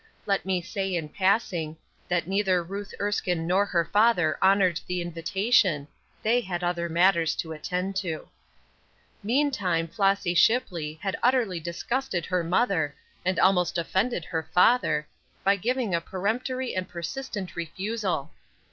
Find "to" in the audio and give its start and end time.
7.35-7.51, 7.97-8.27